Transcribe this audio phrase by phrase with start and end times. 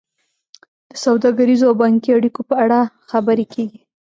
[0.89, 2.79] د سوداګریزو او بانکي اړیکو په اړه
[3.11, 3.79] خبرې کیږي